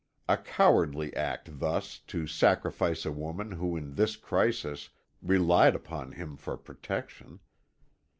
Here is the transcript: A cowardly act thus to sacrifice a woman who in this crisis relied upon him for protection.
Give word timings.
A 0.27 0.35
cowardly 0.35 1.15
act 1.15 1.59
thus 1.59 1.99
to 2.07 2.25
sacrifice 2.25 3.05
a 3.05 3.11
woman 3.11 3.51
who 3.51 3.77
in 3.77 3.93
this 3.93 4.15
crisis 4.15 4.89
relied 5.21 5.75
upon 5.75 6.13
him 6.13 6.37
for 6.37 6.57
protection. 6.57 7.39